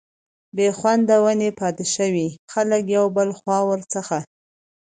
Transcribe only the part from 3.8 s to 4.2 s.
څخه